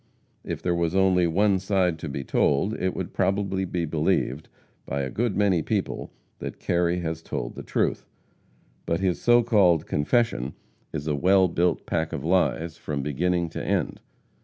[0.43, 4.49] If there was only one side to be told, it would probably be believed
[4.83, 8.07] by a good many people that Kerry has told the truth.
[8.87, 10.53] But his so called confession
[10.91, 13.99] is a well built pack of lies from beginning to end.